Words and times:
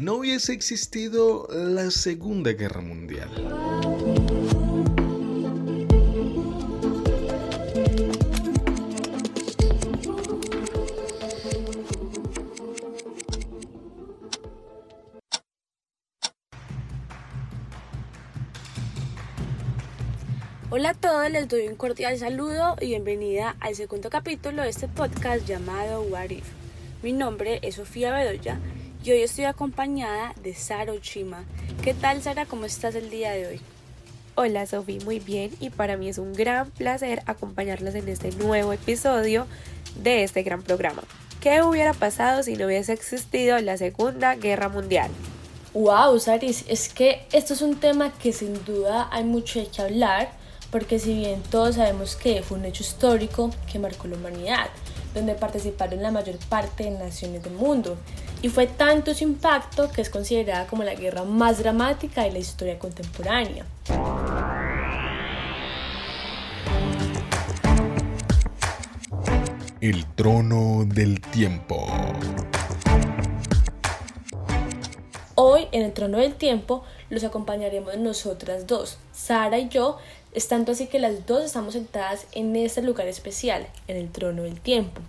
no 0.00 0.14
hubiese 0.14 0.52
existido 0.52 1.48
la 1.50 1.90
Segunda 1.90 2.52
Guerra 2.52 2.80
Mundial. 2.80 3.28
Hola 20.70 20.90
a 20.90 20.94
todos, 20.94 21.30
les 21.30 21.48
doy 21.48 21.66
un 21.66 21.74
cordial 21.74 22.16
saludo 22.18 22.76
y 22.80 22.86
bienvenida 22.86 23.56
al 23.58 23.74
segundo 23.74 24.10
capítulo 24.10 24.62
de 24.62 24.68
este 24.68 24.86
podcast 24.86 25.44
llamado 25.46 26.02
What 26.02 26.30
If. 26.30 26.44
Mi 27.02 27.12
nombre 27.12 27.58
es 27.62 27.76
Sofía 27.76 28.12
Bedoya 28.12 28.60
y 29.04 29.12
hoy 29.12 29.22
estoy 29.22 29.44
acompañada 29.44 30.34
de 30.42 30.54
Sara 30.54 30.92
Ochima. 30.92 31.44
¿Qué 31.82 31.94
tal 31.94 32.22
Sara? 32.22 32.46
¿Cómo 32.46 32.64
estás 32.64 32.94
el 32.94 33.10
día 33.10 33.32
de 33.32 33.46
hoy? 33.46 33.60
Hola 34.34 34.66
Sofía, 34.66 35.00
muy 35.04 35.18
bien 35.18 35.50
y 35.60 35.70
para 35.70 35.96
mí 35.96 36.08
es 36.08 36.18
un 36.18 36.32
gran 36.32 36.70
placer 36.70 37.22
acompañarlos 37.26 37.94
en 37.94 38.08
este 38.08 38.30
nuevo 38.32 38.72
episodio 38.72 39.46
de 40.02 40.24
este 40.24 40.42
gran 40.42 40.62
programa. 40.62 41.02
¿Qué 41.40 41.62
hubiera 41.62 41.92
pasado 41.92 42.42
si 42.42 42.56
no 42.56 42.66
hubiese 42.66 42.92
existido 42.92 43.58
la 43.60 43.76
Segunda 43.76 44.34
Guerra 44.34 44.68
Mundial? 44.68 45.10
Wow, 45.74 46.18
Saris, 46.18 46.64
es 46.68 46.88
que 46.88 47.26
esto 47.32 47.54
es 47.54 47.62
un 47.62 47.76
tema 47.76 48.12
que 48.18 48.32
sin 48.32 48.64
duda 48.64 49.08
hay 49.12 49.24
mucho 49.24 49.60
de 49.60 49.66
qué 49.66 49.82
hablar 49.82 50.30
porque 50.70 50.98
si 50.98 51.14
bien 51.14 51.42
todos 51.50 51.76
sabemos 51.76 52.16
que 52.16 52.42
fue 52.42 52.58
un 52.58 52.64
hecho 52.64 52.82
histórico 52.82 53.50
que 53.70 53.78
marcó 53.78 54.06
la 54.06 54.16
humanidad, 54.16 54.68
donde 55.18 55.34
participaron 55.34 56.02
la 56.02 56.10
mayor 56.10 56.36
parte 56.48 56.84
de 56.84 56.90
naciones 56.90 57.42
del 57.42 57.52
mundo, 57.52 57.96
y 58.40 58.48
fue 58.48 58.66
tanto 58.66 59.14
su 59.14 59.24
impacto 59.24 59.90
que 59.90 60.00
es 60.00 60.10
considerada 60.10 60.66
como 60.66 60.84
la 60.84 60.94
guerra 60.94 61.24
más 61.24 61.58
dramática 61.58 62.22
de 62.22 62.32
la 62.32 62.38
historia 62.38 62.78
contemporánea. 62.78 63.66
El 69.80 70.06
trono 70.14 70.84
del 70.86 71.20
tiempo. 71.20 71.86
Hoy 75.34 75.68
en 75.70 75.82
el 75.82 75.92
trono 75.92 76.18
del 76.18 76.34
tiempo 76.34 76.82
los 77.10 77.22
acompañaremos 77.22 77.96
nosotras 77.96 78.66
dos, 78.66 78.98
Sara 79.12 79.58
y 79.58 79.68
yo, 79.68 79.98
es 80.32 80.48
tanto 80.48 80.72
así 80.72 80.86
que 80.86 80.98
las 80.98 81.26
dos 81.26 81.44
estamos 81.44 81.74
sentadas 81.74 82.26
en 82.32 82.54
este 82.56 82.82
lugar 82.82 83.08
especial, 83.08 83.66
en 83.86 83.96
el 83.96 84.10
trono 84.10 84.42
del 84.42 84.60
tiempo. 84.60 85.00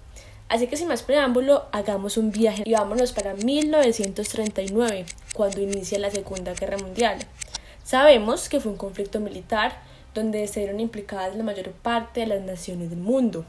Así 0.47 0.65
que 0.67 0.77
sin 0.77 0.87
más 0.87 1.03
preámbulo, 1.03 1.65
hagamos 1.71 2.17
un 2.17 2.31
viaje 2.31 2.63
y 2.65 2.73
vámonos 2.73 3.11
para 3.11 3.35
1939, 3.35 5.05
cuando 5.35 5.61
inicia 5.61 5.99
la 5.99 6.09
Segunda 6.09 6.53
Guerra 6.53 6.77
Mundial. 6.77 7.19
Sabemos 7.83 8.49
que 8.49 8.59
fue 8.59 8.71
un 8.71 8.77
conflicto 8.77 9.19
militar 9.19 9.79
donde 10.15 10.47
se 10.47 10.61
vieron 10.61 10.79
implicadas 10.79 11.35
la 11.35 11.43
mayor 11.43 11.71
parte 11.71 12.21
de 12.21 12.27
las 12.27 12.41
naciones 12.41 12.89
del 12.89 12.99
mundo. 12.99 13.45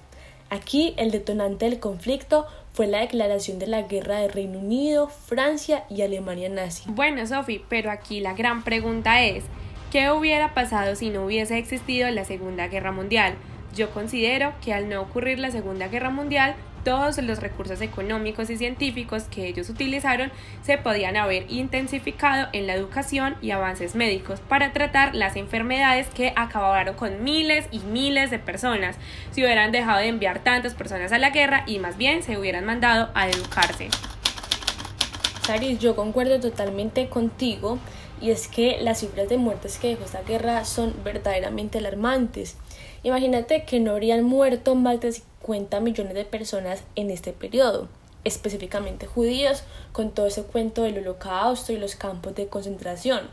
Aquí 0.50 0.94
el 0.98 1.10
detonante 1.10 1.64
del 1.64 1.80
conflicto 1.80 2.46
fue 2.72 2.86
la 2.86 3.00
declaración 3.00 3.58
de 3.58 3.66
la 3.66 3.82
guerra 3.82 4.18
de 4.18 4.28
Reino 4.28 4.58
Unido, 4.58 5.08
Francia 5.08 5.84
y 5.88 6.02
Alemania 6.02 6.48
nazi. 6.48 6.84
Bueno, 6.88 7.26
Sophie, 7.26 7.64
pero 7.68 7.90
aquí 7.90 8.20
la 8.20 8.34
gran 8.34 8.62
pregunta 8.62 9.22
es, 9.22 9.44
¿Qué 9.90 10.08
hubiera 10.12 10.54
pasado 10.54 10.94
si 10.94 11.10
no 11.10 11.24
hubiese 11.24 11.58
existido 11.58 12.08
la 12.10 12.24
Segunda 12.24 12.68
Guerra 12.68 12.92
Mundial? 12.92 13.34
Yo 13.74 13.90
considero 13.90 14.54
que 14.64 14.72
al 14.72 14.88
no 14.88 15.02
ocurrir 15.02 15.40
la 15.40 15.50
Segunda 15.50 15.88
Guerra 15.88 16.10
Mundial, 16.10 16.54
todos 16.84 17.18
los 17.18 17.40
recursos 17.40 17.80
económicos 17.80 18.50
y 18.50 18.56
científicos 18.56 19.24
que 19.24 19.48
ellos 19.48 19.68
utilizaron 19.68 20.30
se 20.62 20.78
podían 20.78 21.16
haber 21.16 21.50
intensificado 21.50 22.48
en 22.52 22.68
la 22.68 22.74
educación 22.74 23.34
y 23.42 23.50
avances 23.50 23.96
médicos 23.96 24.38
para 24.38 24.72
tratar 24.72 25.16
las 25.16 25.34
enfermedades 25.34 26.06
que 26.06 26.32
acabaron 26.36 26.94
con 26.94 27.24
miles 27.24 27.66
y 27.72 27.80
miles 27.80 28.30
de 28.30 28.38
personas 28.38 28.96
si 29.32 29.42
hubieran 29.42 29.72
dejado 29.72 29.98
de 29.98 30.06
enviar 30.06 30.38
tantas 30.38 30.74
personas 30.74 31.10
a 31.10 31.18
la 31.18 31.30
guerra 31.30 31.64
y 31.66 31.80
más 31.80 31.96
bien 31.96 32.22
se 32.22 32.38
hubieran 32.38 32.64
mandado 32.64 33.10
a 33.14 33.28
educarse. 33.28 33.88
Saris, 35.42 35.80
yo 35.80 35.96
concuerdo 35.96 36.38
totalmente 36.38 37.08
contigo 37.08 37.80
y 38.20 38.30
es 38.30 38.48
que 38.48 38.78
las 38.80 39.00
cifras 39.00 39.28
de 39.28 39.38
muertes 39.38 39.78
que 39.78 39.88
dejó 39.88 40.04
esta 40.04 40.22
guerra 40.22 40.64
son 40.64 40.94
verdaderamente 41.04 41.78
alarmantes. 41.78 42.56
Imagínate 43.02 43.64
que 43.64 43.80
no 43.80 43.92
habrían 43.92 44.24
muerto 44.24 44.74
más 44.74 45.00
de 45.00 45.12
50 45.12 45.80
millones 45.80 46.14
de 46.14 46.24
personas 46.24 46.82
en 46.96 47.10
este 47.10 47.32
periodo, 47.32 47.88
específicamente 48.24 49.06
judíos, 49.06 49.64
con 49.92 50.10
todo 50.10 50.26
ese 50.26 50.42
cuento 50.42 50.82
del 50.82 50.98
holocausto 50.98 51.72
y 51.72 51.78
los 51.78 51.96
campos 51.96 52.34
de 52.34 52.48
concentración. 52.48 53.30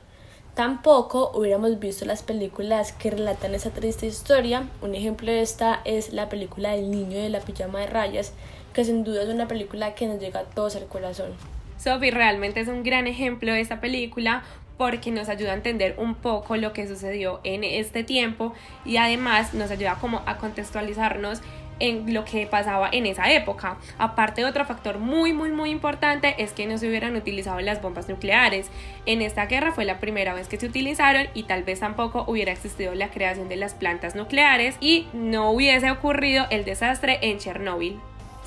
Tampoco 0.56 1.32
hubiéramos 1.36 1.78
visto 1.80 2.06
las 2.06 2.24
películas 2.24 2.92
que 2.92 3.12
relatan 3.12 3.54
esa 3.54 3.70
triste 3.70 4.08
historia. 4.08 4.68
Un 4.82 4.96
ejemplo 4.96 5.32
de 5.32 5.42
esta 5.42 5.82
es 5.86 6.14
la 6.14 6.30
película 6.30 6.72
del 6.72 6.90
niño 6.90 7.22
de 7.22 7.30
la 7.30 7.42
pijama 7.42 7.82
de 7.82 7.88
rayas, 7.88 8.34
que 8.74 8.84
sin 8.84 9.04
duda 9.04 9.22
es 9.22 9.30
una 9.30 9.48
película 9.48 9.94
que 9.94 10.08
nos 10.08 10.20
llega 10.20 10.40
a 10.40 10.46
todos 10.46 10.76
al 10.76 10.88
corazón. 10.88 11.34
Sophie 11.78 12.10
realmente 12.10 12.60
es 12.60 12.70
un 12.70 12.82
gran 12.82 13.06
ejemplo 13.06 13.54
de 13.54 13.62
esta 13.62 13.80
película 13.80 14.44
porque 14.78 15.12
nos 15.12 15.30
ayuda 15.30 15.52
a 15.52 15.56
entender 15.56 15.96
un 15.98 16.16
poco 16.16 16.56
lo 16.56 16.74
que 16.74 16.88
sucedió 16.88 17.40
en 17.44 17.64
este 17.64 18.04
tiempo 18.04 18.54
y 18.86 18.98
además 18.98 19.54
nos 19.54 19.72
ayuda 19.72 19.96
como 20.00 20.22
a 20.26 20.38
contextualizarnos 20.38 21.42
en 21.80 22.14
lo 22.14 22.26
que 22.26 22.48
pasaba 22.48 22.90
en 22.92 23.06
esa 23.06 23.32
época. 23.32 23.78
Aparte, 23.98 24.46
otro 24.46 24.66
factor 24.66 25.00
muy, 25.00 25.34
muy, 25.34 25.52
muy 25.52 25.70
importante 25.70 26.36
es 26.40 26.52
que 26.52 26.66
no 26.66 26.78
se 26.78 26.88
hubieran 26.88 27.16
utilizado 27.16 27.60
las 27.60 27.82
bombas 27.82 28.10
nucleares. 28.10 28.70
En 29.06 29.22
esta 29.22 29.46
guerra 29.46 29.72
fue 29.72 29.86
la 29.86 30.00
primera 30.00 30.34
vez 30.34 30.48
que 30.48 30.58
se 30.58 30.66
utilizaron 30.66 31.28
y 31.34 31.44
tal 31.44 31.64
vez 31.64 31.80
tampoco 31.80 32.26
hubiera 32.28 32.52
existido 32.52 32.96
la 32.96 33.10
creación 33.10 33.50
de 33.50 33.58
las 33.58 33.74
plantas 33.74 34.16
nucleares 34.16 34.76
y 34.80 35.08
no 35.14 35.52
hubiese 35.52 35.92
ocurrido 35.92 36.46
el 36.50 36.66
desastre 36.66 37.20
en 37.22 37.38
Chernóbil. 37.38 38.00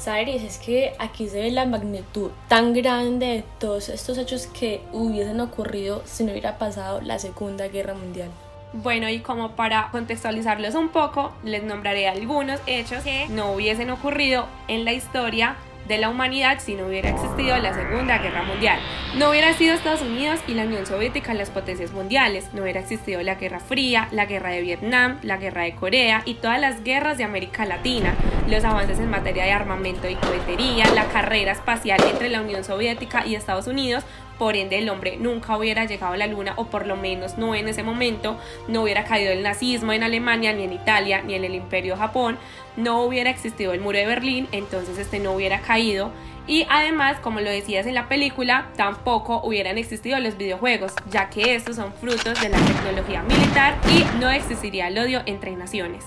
Cyrus, 0.02 0.42
es 0.42 0.58
que 0.58 0.94
aquí 0.98 1.28
se 1.28 1.40
ve 1.40 1.50
la 1.50 1.66
magnitud 1.66 2.30
tan 2.48 2.72
grande 2.72 3.26
de 3.26 3.44
todos 3.58 3.88
estos 3.88 4.18
hechos 4.18 4.46
que 4.46 4.80
hubiesen 4.92 5.40
ocurrido 5.40 6.02
si 6.06 6.24
no 6.24 6.32
hubiera 6.32 6.58
pasado 6.58 7.00
la 7.00 7.18
Segunda 7.18 7.68
Guerra 7.68 7.94
Mundial. 7.94 8.30
Bueno, 8.72 9.08
y 9.08 9.18
como 9.18 9.56
para 9.56 9.88
contextualizarlos 9.90 10.74
un 10.74 10.90
poco, 10.90 11.32
les 11.44 11.62
nombraré 11.62 12.08
algunos 12.08 12.60
hechos 12.66 13.02
que 13.02 13.26
no 13.28 13.52
hubiesen 13.52 13.90
ocurrido 13.90 14.46
en 14.68 14.84
la 14.84 14.92
historia 14.92 15.56
de 15.88 15.98
la 15.98 16.08
humanidad 16.08 16.60
si 16.60 16.74
no 16.74 16.86
hubiera 16.86 17.10
existido 17.10 17.58
la 17.58 17.74
Segunda 17.74 18.18
Guerra 18.18 18.44
Mundial. 18.44 18.78
No 19.16 19.30
hubiera 19.30 19.52
sido 19.54 19.74
Estados 19.74 20.02
Unidos 20.02 20.38
y 20.46 20.54
la 20.54 20.62
Unión 20.62 20.86
Soviética 20.86 21.34
las 21.34 21.50
potencias 21.50 21.90
mundiales, 21.90 22.48
no 22.54 22.62
hubiera 22.62 22.78
existido 22.78 23.20
la 23.22 23.34
Guerra 23.34 23.58
Fría, 23.58 24.06
la 24.12 24.26
Guerra 24.26 24.50
de 24.50 24.62
Vietnam, 24.62 25.18
la 25.22 25.36
Guerra 25.36 25.62
de 25.62 25.74
Corea 25.74 26.22
y 26.24 26.34
todas 26.34 26.60
las 26.60 26.84
guerras 26.84 27.18
de 27.18 27.24
América 27.24 27.66
Latina, 27.66 28.14
los 28.48 28.64
avances 28.64 28.98
en 28.98 29.10
materia 29.10 29.44
de 29.44 29.52
armamento 29.52 30.08
y 30.08 30.14
cohetería, 30.14 30.86
la 30.94 31.06
carrera 31.06 31.52
espacial 31.52 32.00
entre 32.10 32.28
la 32.28 32.40
Unión 32.40 32.64
Soviética 32.64 33.26
y 33.26 33.34
Estados 33.34 33.66
Unidos, 33.66 34.04
por 34.38 34.56
ende 34.56 34.78
el 34.78 34.88
hombre 34.88 35.18
nunca 35.18 35.56
hubiera 35.56 35.84
llegado 35.84 36.14
a 36.14 36.16
la 36.16 36.26
luna 36.26 36.54
o 36.56 36.66
por 36.66 36.86
lo 36.86 36.96
menos 36.96 37.36
no 37.36 37.54
en 37.54 37.68
ese 37.68 37.82
momento, 37.82 38.38
no 38.68 38.82
hubiera 38.82 39.04
caído 39.04 39.32
el 39.32 39.42
nazismo 39.42 39.92
en 39.92 40.02
Alemania, 40.02 40.52
ni 40.52 40.64
en 40.64 40.72
Italia, 40.72 41.22
ni 41.22 41.34
en 41.34 41.44
el 41.44 41.54
imperio 41.54 41.96
Japón, 41.96 42.38
no 42.76 43.02
hubiera 43.02 43.30
existido 43.30 43.72
el 43.72 43.80
muro 43.80 43.98
de 43.98 44.06
Berlín, 44.06 44.48
entonces 44.52 44.96
este 44.98 45.18
no 45.18 45.32
hubiera 45.32 45.60
caído 45.60 46.10
y 46.46 46.66
además, 46.68 47.20
como 47.20 47.40
lo 47.40 47.50
decías 47.50 47.86
en 47.86 47.94
la 47.94 48.08
película, 48.08 48.70
tampoco 48.76 49.40
hubieran 49.44 49.78
existido 49.78 50.18
los 50.18 50.36
videojuegos, 50.36 50.94
ya 51.10 51.30
que 51.30 51.54
estos 51.54 51.76
son 51.76 51.92
frutos 51.92 52.40
de 52.40 52.48
la 52.48 52.58
tecnología 52.58 53.22
militar 53.22 53.76
y 53.88 54.18
no 54.18 54.30
existiría 54.30 54.88
el 54.88 54.98
odio 54.98 55.22
entre 55.26 55.52
naciones. 55.52 56.04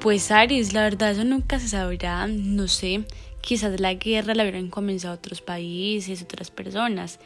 Pues 0.00 0.30
Aris, 0.30 0.72
la 0.72 0.82
verdad 0.82 1.10
eso 1.10 1.24
nunca 1.24 1.60
se 1.60 1.68
sabrá, 1.68 2.26
no 2.26 2.68
sé, 2.68 3.04
quizás 3.42 3.78
la 3.80 3.94
guerra 3.94 4.34
la 4.34 4.44
hubieran 4.44 4.70
comenzado 4.70 5.14
otros 5.14 5.42
países, 5.42 6.22
otras 6.22 6.50
personas, 6.50 7.20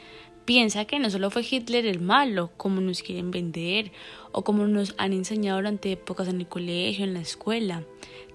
Piensa 0.45 0.85
que 0.85 0.99
no 0.99 1.09
solo 1.09 1.31
fue 1.31 1.43
Hitler 1.49 1.87
el 1.87 1.99
malo, 1.99 2.51
como 2.55 2.79
nos 2.79 3.01
quieren 3.01 3.31
vender, 3.31 3.91
o 4.31 4.43
como 4.43 4.67
nos 4.67 4.93
han 4.99 5.11
enseñado 5.11 5.57
durante 5.57 5.93
épocas 5.93 6.27
en 6.27 6.39
el 6.39 6.47
colegio, 6.47 7.03
en 7.03 7.15
la 7.15 7.21
escuela. 7.21 7.81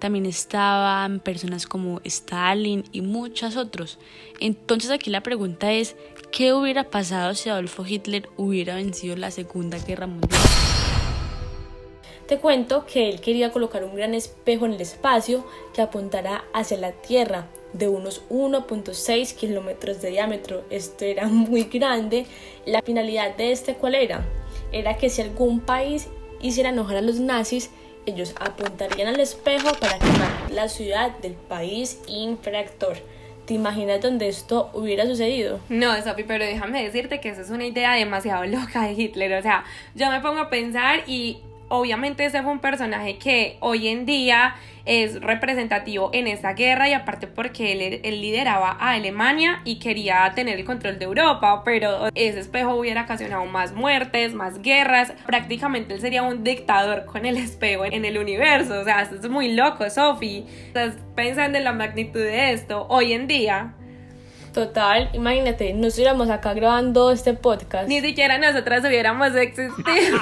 También 0.00 0.26
estaban 0.26 1.20
personas 1.20 1.66
como 1.66 2.00
Stalin 2.02 2.82
y 2.90 3.02
muchos 3.02 3.56
otros. 3.56 4.00
Entonces 4.40 4.90
aquí 4.90 5.08
la 5.08 5.22
pregunta 5.22 5.70
es, 5.70 5.94
¿qué 6.32 6.52
hubiera 6.52 6.90
pasado 6.90 7.34
si 7.34 7.48
Adolfo 7.48 7.86
Hitler 7.86 8.28
hubiera 8.36 8.74
vencido 8.74 9.14
la 9.14 9.30
Segunda 9.30 9.78
Guerra 9.78 10.08
Mundial? 10.08 10.40
Te 12.30 12.38
cuento 12.38 12.86
que 12.86 13.08
él 13.08 13.20
quería 13.20 13.50
colocar 13.50 13.82
un 13.82 13.96
gran 13.96 14.14
espejo 14.14 14.64
en 14.64 14.74
el 14.74 14.80
espacio 14.80 15.44
que 15.74 15.82
apuntara 15.82 16.44
hacia 16.54 16.76
la 16.76 16.92
Tierra 16.92 17.48
de 17.72 17.88
unos 17.88 18.22
1.6 18.30 19.34
kilómetros 19.34 20.00
de 20.00 20.10
diámetro. 20.10 20.62
Esto 20.70 21.04
era 21.04 21.26
muy 21.26 21.64
grande. 21.64 22.26
La 22.66 22.82
finalidad 22.82 23.34
de 23.34 23.50
este, 23.50 23.74
¿cuál 23.74 23.96
era? 23.96 24.24
Era 24.70 24.96
que 24.96 25.10
si 25.10 25.22
algún 25.22 25.58
país 25.58 26.06
hiciera 26.40 26.68
enojar 26.68 26.98
a 26.98 27.02
los 27.02 27.18
nazis, 27.18 27.70
ellos 28.06 28.32
apuntarían 28.38 29.08
al 29.08 29.18
espejo 29.18 29.72
para 29.80 29.98
quemar 29.98 30.52
la 30.52 30.68
ciudad 30.68 31.10
del 31.18 31.32
país 31.34 32.00
infractor. 32.06 32.98
¿te 33.44 33.54
imaginas 33.54 34.00
dónde 34.00 34.28
esto 34.28 34.70
hubiera 34.74 35.04
sucedido? 35.06 35.58
No, 35.68 36.00
Sofi, 36.00 36.22
pero 36.22 36.44
déjame 36.44 36.84
decirte 36.84 37.20
que 37.20 37.30
esa 37.30 37.40
es 37.40 37.50
una 37.50 37.66
idea 37.66 37.94
demasiado 37.94 38.44
loca 38.46 38.82
de 38.82 38.92
Hitler. 38.92 39.32
O 39.32 39.42
sea, 39.42 39.64
yo 39.96 40.08
me 40.08 40.20
pongo 40.20 40.38
a 40.38 40.50
pensar 40.50 41.02
y 41.08 41.40
obviamente 41.70 42.24
ese 42.26 42.42
fue 42.42 42.52
un 42.52 42.58
personaje 42.58 43.16
que 43.16 43.56
hoy 43.60 43.88
en 43.88 44.04
día 44.04 44.56
es 44.84 45.20
representativo 45.20 46.10
en 46.12 46.26
esta 46.26 46.54
guerra 46.54 46.88
y 46.88 46.92
aparte 46.92 47.26
porque 47.26 48.00
él, 48.02 48.20
lideraba 48.20 48.76
a 48.80 48.92
Alemania 48.92 49.62
y 49.64 49.78
quería 49.78 50.30
tener 50.34 50.58
el 50.58 50.64
control 50.64 50.98
de 50.98 51.04
Europa, 51.04 51.62
pero 51.64 52.08
ese 52.14 52.40
espejo 52.40 52.74
hubiera 52.74 53.02
ocasionado 53.02 53.44
más 53.46 53.72
muertes, 53.72 54.34
más 54.34 54.60
guerras, 54.62 55.12
prácticamente 55.26 55.94
él 55.94 56.00
sería 56.00 56.22
un 56.22 56.42
dictador 56.42 57.04
con 57.06 57.24
el 57.24 57.36
espejo 57.36 57.84
en 57.84 58.04
el 58.04 58.18
universo, 58.18 58.80
o 58.80 58.84
sea, 58.84 59.02
esto 59.02 59.16
es 59.16 59.28
muy 59.28 59.52
loco, 59.52 59.88
Sophie, 59.88 60.44
estás 60.66 60.96
pensando 61.14 61.56
en 61.56 61.64
la 61.64 61.72
magnitud 61.72 62.20
de 62.20 62.52
esto 62.52 62.86
hoy 62.88 63.12
en 63.12 63.26
día. 63.26 63.74
Total, 64.52 65.10
imagínate, 65.12 65.72
no 65.74 65.86
estuviéramos 65.86 66.28
acá 66.28 66.54
grabando 66.54 67.12
este 67.12 67.34
podcast. 67.34 67.88
Ni 67.88 68.00
siquiera 68.00 68.36
nosotras 68.38 68.84
hubiéramos 68.84 69.34
existido. 69.36 70.18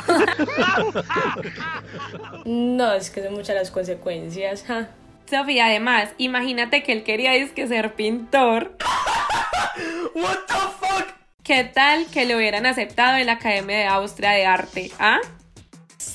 no, 2.45 2.93
es 2.93 3.11
que 3.11 3.25
son 3.25 3.35
muchas 3.35 3.57
las 3.57 3.71
consecuencias. 3.71 4.65
Sofía, 5.27 5.67
además, 5.67 6.11
imagínate 6.19 6.83
que 6.83 6.93
él 6.93 7.05
quería 7.05 7.33
que 7.55 7.67
ser 7.67 7.95
pintor. 7.95 8.77
What 10.15 10.39
the 10.47 10.55
fuck? 10.55 11.07
¿Qué 11.43 11.65
tal 11.65 12.07
que 12.07 12.27
lo 12.27 12.37
hubieran 12.37 12.67
aceptado 12.67 13.17
en 13.17 13.27
la 13.27 13.33
Academia 13.33 13.79
de 13.79 13.87
Austria 13.87 14.33
de 14.33 14.45
Arte? 14.45 14.91
¿Ah? 14.99 15.21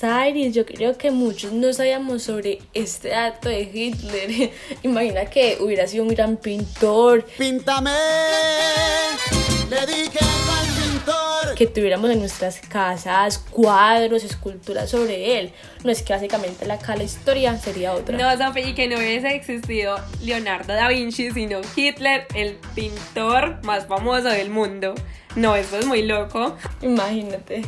Cyrus, 0.00 0.54
yo 0.54 0.66
creo 0.66 0.98
que 0.98 1.10
muchos 1.10 1.52
no 1.52 1.72
sabíamos 1.72 2.24
sobre 2.24 2.58
este 2.74 3.14
acto 3.14 3.48
de 3.48 3.62
Hitler. 3.62 4.50
Imagina 4.82 5.26
que 5.26 5.58
hubiera 5.60 5.86
sido 5.86 6.04
un 6.04 6.10
gran 6.10 6.36
pintor. 6.36 7.24
¡Píntame! 7.38 7.90
Le 9.70 9.86
dije 9.86 10.18
al 10.20 10.82
pintor. 10.82 11.54
Que 11.54 11.66
tuviéramos 11.66 12.10
en 12.10 12.18
nuestras 12.18 12.60
casas 12.60 13.38
cuadros, 13.38 14.24
esculturas 14.24 14.90
sobre 14.90 15.38
él. 15.38 15.52
No 15.84 15.90
es 15.90 16.02
que 16.02 16.12
básicamente 16.12 16.66
la, 16.66 16.78
la 16.78 17.02
historia 17.02 17.56
sería 17.58 17.92
otra. 17.92 18.16
No, 18.16 18.46
Sophie, 18.46 18.70
y 18.70 18.74
que 18.74 18.88
no 18.88 18.96
hubiese 18.96 19.34
existido 19.34 19.96
Leonardo 20.22 20.72
da 20.72 20.88
Vinci, 20.88 21.30
sino 21.30 21.60
Hitler, 21.76 22.26
el 22.34 22.58
pintor 22.74 23.64
más 23.64 23.86
famoso 23.86 24.28
del 24.28 24.50
mundo. 24.50 24.94
No, 25.36 25.56
eso 25.56 25.78
es 25.78 25.86
muy 25.86 26.02
loco. 26.02 26.56
Imagínate. 26.82 27.62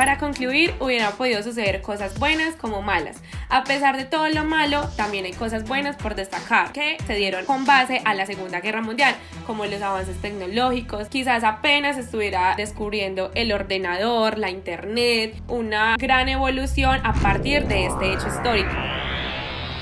Para 0.00 0.16
concluir, 0.16 0.72
hubieran 0.80 1.12
podido 1.12 1.42
suceder 1.42 1.82
cosas 1.82 2.18
buenas 2.18 2.56
como 2.56 2.80
malas. 2.80 3.18
A 3.50 3.64
pesar 3.64 3.98
de 3.98 4.06
todo 4.06 4.30
lo 4.30 4.44
malo, 4.44 4.88
también 4.96 5.26
hay 5.26 5.34
cosas 5.34 5.64
buenas 5.68 5.96
por 5.96 6.14
destacar 6.14 6.72
que 6.72 6.96
se 7.06 7.16
dieron 7.16 7.44
con 7.44 7.66
base 7.66 8.00
a 8.06 8.14
la 8.14 8.24
Segunda 8.24 8.60
Guerra 8.60 8.80
Mundial, 8.80 9.14
como 9.46 9.66
los 9.66 9.82
avances 9.82 10.16
tecnológicos. 10.22 11.08
Quizás 11.08 11.44
apenas 11.44 11.98
estuviera 11.98 12.54
descubriendo 12.56 13.30
el 13.34 13.52
ordenador, 13.52 14.38
la 14.38 14.48
internet, 14.48 15.38
una 15.48 15.96
gran 15.98 16.30
evolución 16.30 16.98
a 17.04 17.12
partir 17.12 17.66
de 17.66 17.84
este 17.84 18.14
hecho 18.14 18.28
histórico. 18.28 18.72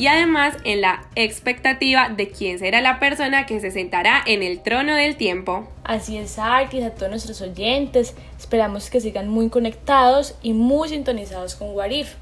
Y 0.00 0.06
además 0.06 0.56
en 0.64 0.80
la 0.80 1.02
expectativa 1.14 2.08
de 2.08 2.30
quién 2.30 2.58
será 2.58 2.80
la 2.80 2.98
persona 2.98 3.44
que 3.44 3.60
se 3.60 3.70
sentará 3.70 4.22
en 4.24 4.42
el 4.42 4.62
trono 4.62 4.94
del 4.94 5.16
tiempo. 5.16 5.68
Así 5.84 6.16
es, 6.16 6.38
Artis, 6.38 6.82
a 6.84 6.94
todos 6.94 7.10
nuestros 7.10 7.42
oyentes, 7.42 8.14
esperamos 8.38 8.88
que 8.88 9.02
sigan 9.02 9.28
muy 9.28 9.50
conectados 9.50 10.36
y 10.40 10.54
muy 10.54 10.88
sintonizados 10.88 11.54
con 11.54 11.72
Warif. 11.72 12.14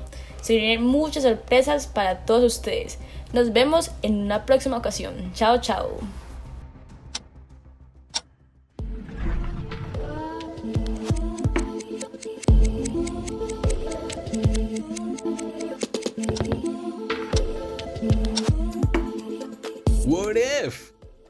Se 0.43 0.57
vienen 0.57 0.83
muchas 0.83 1.23
sorpresas 1.23 1.87
para 1.87 2.25
todos 2.27 2.57
ustedes. 2.57 2.99
Nos 3.33 3.53
vemos 3.53 3.93
en 4.03 4.23
una 4.23 4.45
próxima 4.45 4.77
ocasión. 4.77 5.31
Chao, 5.35 5.61
chao. 5.61 6.01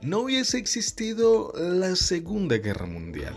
No 0.08 0.20
hubiese 0.20 0.56
existido 0.56 1.52
la 1.54 1.94
Segunda 1.94 2.56
Guerra 2.56 2.86
Mundial. 2.86 3.34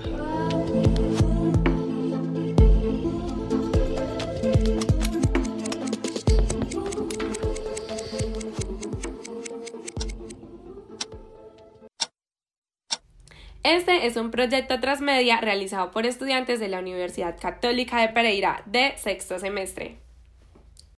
Este 13.63 14.08
es 14.08 14.16
un 14.16 14.32
proyecto 14.32 14.80
transmedia 14.80 15.42
realizado 15.42 15.92
por 15.92 16.06
estudiantes 16.06 16.62
de 16.62 16.70
la 16.70 16.80
Universidad 16.80 17.38
Católica 17.38 18.00
de 18.00 18.10
Pereira 18.10 18.63
de 18.66 18.94
sexto 18.98 19.40
semestre. 19.40 19.98